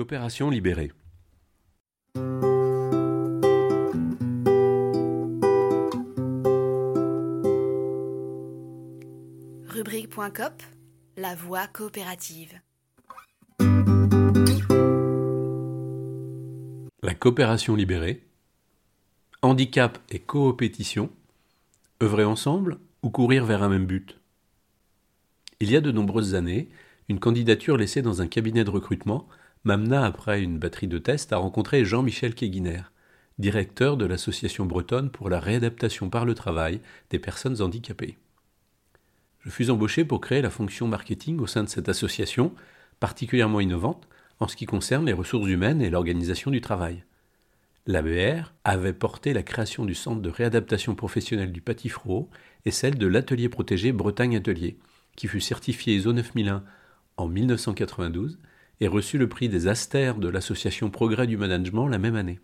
[0.00, 0.92] Coopération libérée.
[9.68, 10.62] Rubrique.cop,
[11.18, 12.58] la voie coopérative.
[17.02, 18.24] La coopération libérée.
[19.42, 21.10] Handicap et coopétition.
[22.02, 24.18] œuvrer ensemble ou courir vers un même but
[25.60, 26.70] Il y a de nombreuses années,
[27.10, 29.28] une candidature laissée dans un cabinet de recrutement
[29.64, 32.82] m'amena, après une batterie de tests, à rencontrer Jean-Michel Keguiner,
[33.38, 38.18] directeur de l'Association bretonne pour la réadaptation par le travail des personnes handicapées.
[39.40, 42.54] Je fus embauché pour créer la fonction marketing au sein de cette association,
[43.00, 44.06] particulièrement innovante
[44.38, 47.04] en ce qui concerne les ressources humaines et l'organisation du travail.
[47.86, 52.28] L'ABR avait porté la création du centre de réadaptation professionnelle du Patifro
[52.66, 54.78] et celle de l'atelier protégé Bretagne Atelier,
[55.16, 56.62] qui fut certifié ISO 9001
[57.16, 58.38] en 1992
[58.80, 62.40] et reçut le prix des Astères de l'association Progrès du Management la même année.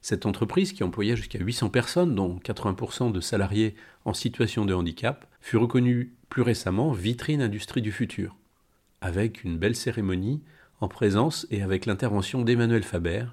[0.00, 5.26] Cette entreprise, qui employait jusqu'à 800 personnes, dont 80% de salariés en situation de handicap,
[5.40, 8.36] fut reconnue plus récemment vitrine industrie du futur,
[9.00, 10.42] avec une belle cérémonie
[10.80, 13.26] en présence et avec l'intervention d'Emmanuel Faber,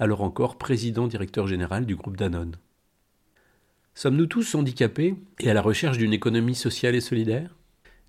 [0.00, 2.56] alors encore président-directeur général du groupe Danone.
[3.94, 7.54] Sommes-nous tous handicapés et à la recherche d'une économie sociale et solidaire?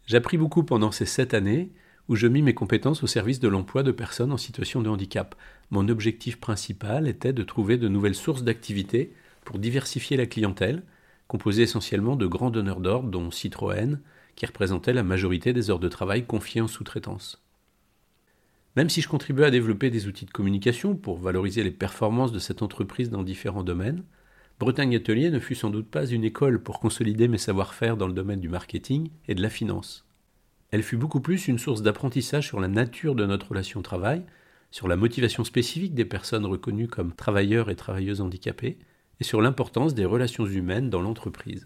[0.08, 1.70] J'appris beaucoup pendant ces sept années
[2.10, 5.36] où je mis mes compétences au service de l'emploi de personnes en situation de handicap.
[5.72, 10.84] Mon objectif principal était de trouver de nouvelles sources d'activité pour diversifier la clientèle,
[11.28, 14.00] composée essentiellement de grands donneurs d'ordre, dont Citroën,
[14.36, 17.44] qui représentait la majorité des heures de travail confiées en sous-traitance.
[18.76, 22.40] Même si je contribuais à développer des outils de communication pour valoriser les performances de
[22.40, 24.04] cette entreprise dans différents domaines,
[24.60, 28.14] Bretagne Atelier ne fut sans doute pas une école pour consolider mes savoir-faire dans le
[28.14, 30.07] domaine du marketing et de la finance.
[30.72, 34.24] Elle fut beaucoup plus une source d'apprentissage sur la nature de notre relation travail,
[34.70, 38.78] sur la motivation spécifique des personnes reconnues comme travailleurs et travailleuses handicapées,
[39.20, 41.66] et sur l'importance des relations humaines dans l'entreprise.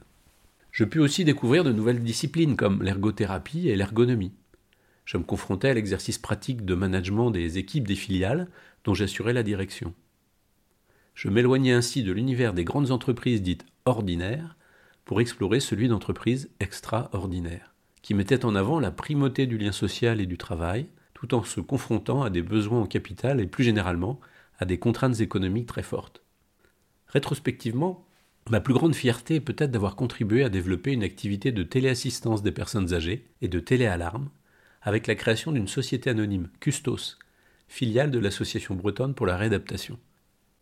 [0.71, 4.33] Je pus aussi découvrir de nouvelles disciplines comme l'ergothérapie et l'ergonomie.
[5.03, 8.47] Je me confrontais à l'exercice pratique de management des équipes des filiales
[8.85, 9.93] dont j'assurais la direction.
[11.15, 14.55] Je m'éloignais ainsi de l'univers des grandes entreprises dites ordinaires
[15.03, 17.70] pour explorer celui d'entreprises extraordinaires
[18.01, 21.59] qui mettait en avant la primauté du lien social et du travail, tout en se
[21.59, 24.19] confrontant à des besoins en capital et plus généralement
[24.59, 26.23] à des contraintes économiques très fortes.
[27.07, 28.05] Rétrospectivement,
[28.49, 32.51] ma plus grande fierté est peut-être d'avoir contribué à développer une activité de téléassistance des
[32.51, 34.29] personnes âgées et de téléalarme,
[34.81, 37.17] avec la création d'une société anonyme, Custos,
[37.67, 39.99] filiale de l'Association bretonne pour la réadaptation.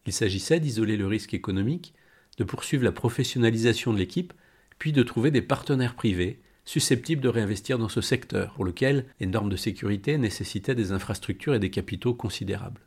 [0.05, 1.93] Il s'agissait d'isoler le risque économique,
[2.37, 4.33] de poursuivre la professionnalisation de l'équipe,
[4.77, 9.25] puis de trouver des partenaires privés susceptibles de réinvestir dans ce secteur, pour lequel les
[9.25, 12.81] normes de sécurité nécessitaient des infrastructures et des capitaux considérables.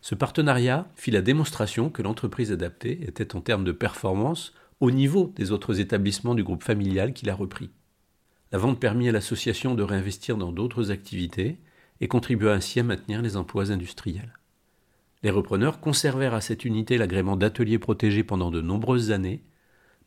[0.00, 5.32] Ce partenariat fit la démonstration que l'entreprise adaptée était en termes de performance au niveau
[5.36, 7.70] des autres établissements du groupe familial qui l'a repris.
[8.50, 11.58] La vente permit à l'association de réinvestir dans d'autres activités
[12.00, 14.40] et contribua ainsi à maintenir les emplois industriels.
[15.22, 19.44] Les repreneurs conservèrent à cette unité l'agrément d'atelier protégé pendant de nombreuses années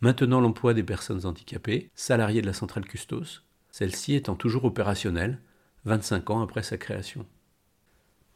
[0.01, 5.39] maintenant l'emploi des personnes handicapées, salariées de la centrale Custos, celle-ci étant toujours opérationnelle,
[5.85, 7.25] 25 ans après sa création.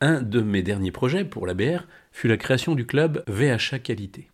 [0.01, 4.29] Un de mes derniers projets pour la BR fut la création du club VHA Qualité.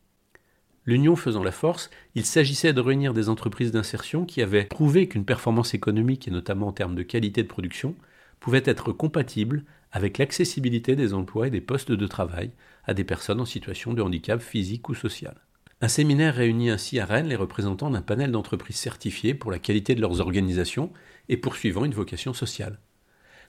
[0.85, 5.25] L'union faisant la force, il s'agissait de réunir des entreprises d'insertion qui avaient prouvé qu'une
[5.25, 7.95] performance économique, et notamment en termes de qualité de production,
[8.39, 12.51] pouvait être compatible avec l'accessibilité des emplois et des postes de travail
[12.85, 15.35] à des personnes en situation de handicap physique ou social.
[15.81, 19.95] Un séminaire réunit ainsi à Rennes les représentants d'un panel d'entreprises certifiées pour la qualité
[19.95, 20.91] de leurs organisations
[21.29, 22.79] et poursuivant une vocation sociale.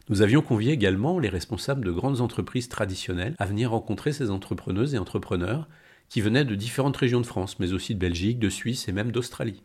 [0.09, 4.95] Nous avions convié également les responsables de grandes entreprises traditionnelles à venir rencontrer ces entrepreneuses
[4.95, 5.69] et entrepreneurs
[6.09, 9.11] qui venaient de différentes régions de France, mais aussi de Belgique, de Suisse et même
[9.11, 9.65] d'Australie.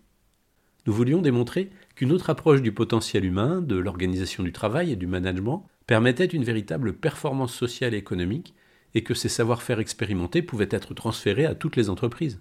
[0.88, 5.06] Nous voulions démontrer qu'une autre approche du potentiel humain, de l'organisation du travail et du
[5.06, 8.56] management permettait une véritable performance sociale et économique
[8.96, 12.40] et que ces savoir-faire expérimentés pouvaient être transférés à toutes les entreprises.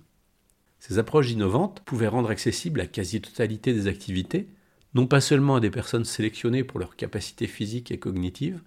[0.87, 4.51] Ces approches innovantes pouvaient rendre accessible la quasi-totalité des activités,
[4.93, 8.61] non pas seulement à des personnes sélectionnées pour leurs capacités physiques et cognitives,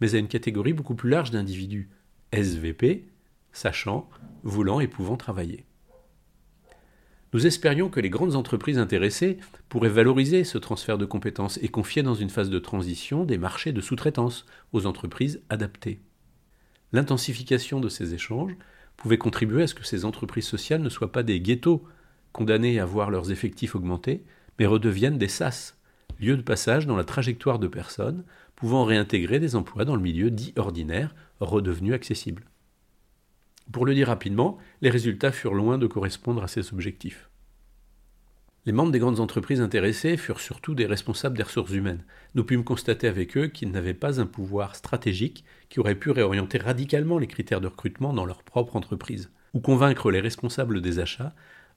[0.00, 1.88] mais à une catégorie beaucoup plus large d'individus,
[2.32, 3.04] SVP,
[3.52, 4.10] sachant,
[4.42, 5.64] voulant et pouvant travailler.
[7.34, 9.38] Nous espérions que les grandes entreprises intéressées
[9.68, 13.70] pourraient valoriser ce transfert de compétences et confier dans une phase de transition des marchés
[13.70, 16.00] de sous-traitance aux entreprises adaptées.
[16.90, 18.56] L'intensification de ces échanges
[19.00, 21.82] pouvait contribuer à ce que ces entreprises sociales ne soient pas des ghettos
[22.32, 24.22] condamnés à voir leurs effectifs augmenter,
[24.58, 25.76] mais redeviennent des SAS,
[26.20, 28.24] lieux de passage dans la trajectoire de personnes
[28.54, 32.44] pouvant réintégrer des emplois dans le milieu dit ordinaire, redevenu accessible.
[33.72, 37.29] Pour le dire rapidement, les résultats furent loin de correspondre à ces objectifs.
[38.66, 42.04] Les membres des grandes entreprises intéressées furent surtout des responsables des ressources humaines.
[42.34, 46.58] Nous pûmes constater avec eux qu'ils n'avaient pas un pouvoir stratégique qui aurait pu réorienter
[46.58, 51.34] radicalement les critères de recrutement dans leur propre entreprise, ou convaincre les responsables des achats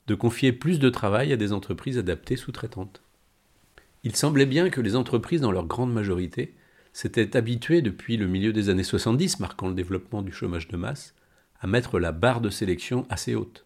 [0.08, 3.02] de confier plus de travail à des entreprises adaptées sous-traitantes.
[4.04, 6.54] Il semblait bien que les entreprises, dans leur grande majorité,
[6.92, 11.16] s'étaient habituées depuis le milieu des années 70, marquant le développement du chômage de masse,
[11.62, 13.66] à mettre la barre de sélection assez haute.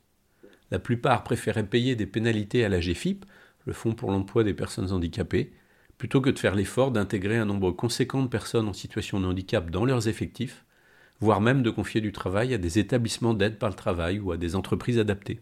[0.72, 3.26] La plupart préféraient payer des pénalités à la GFIP,
[3.66, 5.54] le Fonds pour l'emploi des personnes handicapées,
[5.98, 9.70] plutôt que de faire l'effort d'intégrer un nombre conséquent de personnes en situation de handicap
[9.70, 10.66] dans leurs effectifs,
[11.20, 14.38] voire même de confier du travail à des établissements d'aide par le travail ou à
[14.38, 15.42] des entreprises adaptées.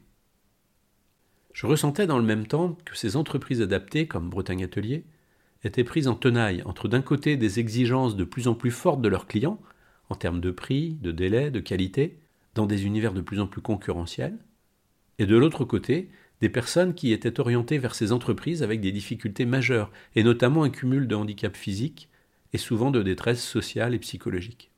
[1.53, 5.05] Je ressentais dans le même temps que ces entreprises adaptées, comme Bretagne Atelier,
[5.63, 9.07] étaient prises en tenaille entre d'un côté des exigences de plus en plus fortes de
[9.07, 9.59] leurs clients,
[10.09, 12.19] en termes de prix, de délai, de qualité,
[12.53, 14.37] dans des univers de plus en plus concurrentiels,
[15.19, 16.09] et de l'autre côté,
[16.41, 20.69] des personnes qui étaient orientées vers ces entreprises avec des difficultés majeures, et notamment un
[20.69, 22.09] cumul de handicap physique
[22.53, 24.71] et souvent de détresse sociale et psychologique.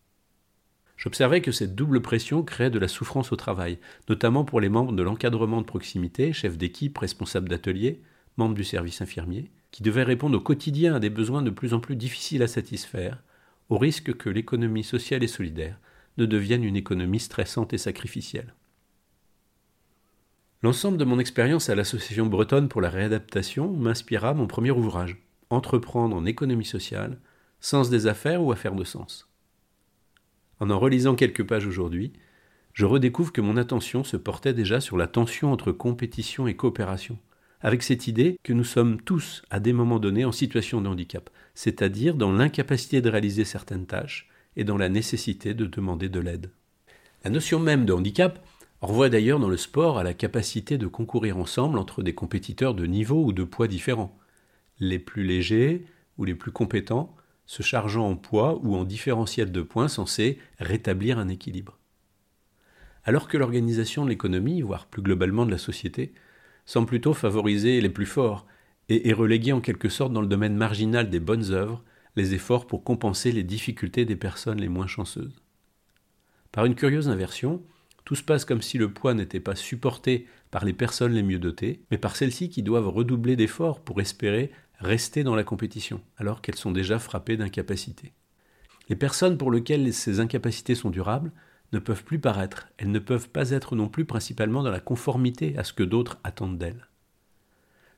[0.98, 3.78] J'observais que cette double pression créait de la souffrance au travail,
[4.10, 8.02] notamment pour les membres de l'encadrement de proximité, chefs d'équipe, responsables d'atelier,
[8.38, 11.80] membres du service infirmier, qui devaient répondre au quotidien à des besoins de plus en
[11.80, 13.22] plus difficiles à satisfaire,
[13.70, 15.80] au risque que l'économie sociale et solidaire
[16.18, 18.54] ne devienne une économie stressante et sacrificielle.
[20.64, 25.18] L'ensemble de mon expérience à l'Association bretonne pour la réadaptation m'inspira mon premier ouvrage,
[25.50, 27.20] Entreprendre en économie sociale,
[27.62, 29.30] sens des affaires ou affaires de sens.
[30.60, 32.12] En en relisant quelques pages aujourd'hui,
[32.74, 37.20] je redécouvre que mon attention se portait déjà sur la tension entre compétition et coopération,
[37.62, 41.30] avec cette idée que nous sommes tous, à des moments donnés, en situation de handicap,
[41.54, 46.52] c'est-à-dire dans l'incapacité de réaliser certaines tâches et dans la nécessité de demander de l'aide.
[47.24, 48.44] La notion même de handicap
[48.82, 52.76] on revoit d'ailleurs dans le sport à la capacité de concourir ensemble entre des compétiteurs
[52.76, 54.18] de niveau ou de poids différents,
[54.80, 55.86] les plus légers
[56.18, 57.16] ou les plus compétents
[57.48, 61.80] se chargeant en poids ou en différentiel de points censés rétablir un équilibre.
[63.04, 66.14] Alors que l'organisation de l'économie, voire plus globalement de la société,
[66.66, 68.46] semble plutôt favoriser les plus forts
[68.90, 71.84] et, reléguer en quelque sorte dans le domaine marginal des bonnes œuvres
[72.16, 75.42] les efforts pour compenser les difficultés des personnes les moins chanceuses.
[76.52, 77.62] Par une curieuse inversion,
[78.08, 81.40] tout se passe comme si le poids n'était pas supporté par les personnes les mieux
[81.40, 84.50] dotées, mais par celles-ci qui doivent redoubler d'efforts pour espérer
[84.80, 88.14] rester dans la compétition, alors qu'elles sont déjà frappées d'incapacité.
[88.88, 91.34] Les personnes pour lesquelles ces incapacités sont durables
[91.74, 95.58] ne peuvent plus paraître, elles ne peuvent pas être non plus principalement dans la conformité
[95.58, 96.88] à ce que d'autres attendent d'elles.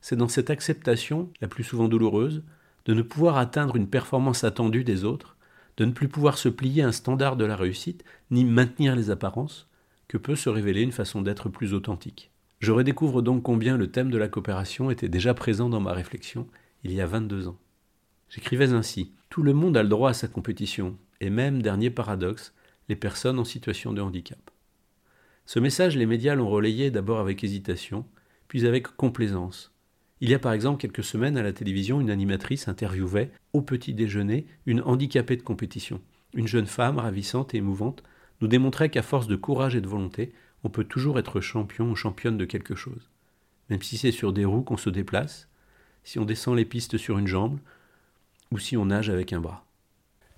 [0.02, 2.42] C'est dans cette acceptation, la plus souvent douloureuse,
[2.86, 5.38] de ne pouvoir atteindre une performance attendue des autres,
[5.78, 9.12] de ne plus pouvoir se plier à un standard de la réussite, ni maintenir les
[9.12, 9.69] apparences,
[10.10, 12.32] que peut se révéler une façon d'être plus authentique.
[12.60, 16.48] Je redécouvre donc combien le thème de la coopération était déjà présent dans ma réflexion
[16.84, 17.60] il y a 22 ans.
[18.28, 22.54] J'écrivais ainsi Tout le monde a le droit à sa compétition, et même, dernier paradoxe,
[22.90, 24.52] les personnes en situation de handicap.
[25.46, 28.06] Ce message, les médias l'ont relayé d'abord avec hésitation,
[28.48, 29.74] puis avec complaisance.
[30.22, 33.94] Il y a par exemple quelques semaines à la télévision, une animatrice interviewait au petit
[33.94, 36.02] déjeuner une handicapée de compétition,
[36.34, 38.04] une jeune femme ravissante et émouvante
[38.42, 41.96] nous démontrait qu'à force de courage et de volonté, on peut toujours être champion ou
[41.96, 43.10] championne de quelque chose.
[43.70, 45.48] Même si c'est sur des roues qu'on se déplace,
[46.04, 47.60] si on descend les pistes sur une jambe,
[48.52, 49.66] ou si on nage avec un bras.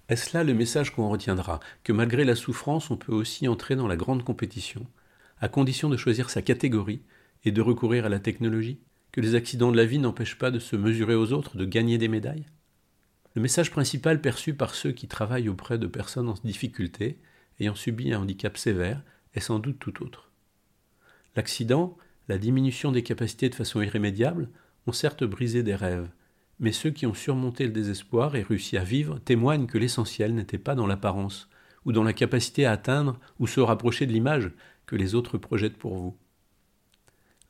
[0.10, 1.62] Est-ce là le message qu'on retiendra?
[1.84, 4.86] Que malgré la souffrance, on peut aussi entrer dans la grande compétition,
[5.40, 7.02] à condition de choisir sa catégorie
[7.46, 8.80] et de recourir à la technologie?
[9.14, 11.98] Que les accidents de la vie n'empêchent pas de se mesurer aux autres, de gagner
[11.98, 12.46] des médailles?
[13.36, 17.18] Le message principal perçu par ceux qui travaillent auprès de personnes en difficulté
[17.60, 19.04] ayant subi un handicap sévère
[19.34, 20.32] est sans doute tout autre.
[21.36, 24.50] L'accident, la diminution des capacités de façon irrémédiable,
[24.88, 26.10] ont certes brisé des rêves,
[26.60, 30.58] mais ceux qui ont surmonté le désespoir et réussi à vivre témoignent que l'essentiel n'était
[30.58, 31.50] pas dans l'apparence,
[31.86, 34.52] ou dans la capacité à atteindre ou se rapprocher de l'image
[34.86, 36.16] que les autres projettent pour vous.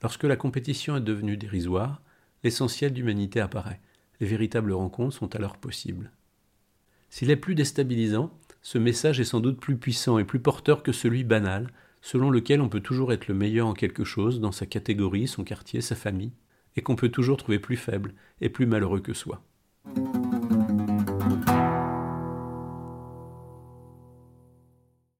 [0.01, 2.01] Lorsque la compétition est devenue dérisoire,
[2.43, 3.81] l'essentiel d'humanité apparaît.
[4.20, 6.12] Les véritables rencontres sont alors possibles.
[7.10, 8.31] S'il est plus déstabilisant,
[8.62, 12.62] ce message est sans doute plus puissant et plus porteur que celui banal, selon lequel
[12.62, 15.96] on peut toujours être le meilleur en quelque chose, dans sa catégorie, son quartier, sa
[15.96, 16.34] famille,
[16.75, 19.44] et qu'on peut toujours trouver plus faible et plus malheureux que soi.